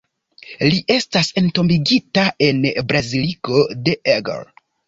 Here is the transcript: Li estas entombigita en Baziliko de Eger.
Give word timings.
Li 0.71 0.79
estas 0.93 1.29
entombigita 1.43 2.25
en 2.47 2.65
Baziliko 2.95 3.63
de 3.87 3.99
Eger. 4.19 4.53